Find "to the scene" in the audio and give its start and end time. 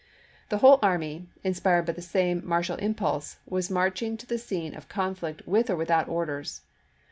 4.17-4.73